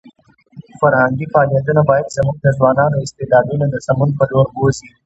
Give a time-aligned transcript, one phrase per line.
[0.79, 4.89] فرهنګي فعالیتونه باید زموږ د ځوانانو استعدادونه د سمون په لور بوځي.